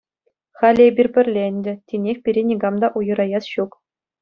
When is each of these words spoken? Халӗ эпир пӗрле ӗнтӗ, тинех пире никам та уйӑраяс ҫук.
Халӗ 0.57 0.81
эпир 0.89 1.07
пӗрле 1.13 1.41
ӗнтӗ, 1.53 1.73
тинех 1.87 2.17
пире 2.23 2.41
никам 2.49 2.75
та 2.83 2.87
уйӑраяс 2.97 3.45
ҫук. 3.53 3.71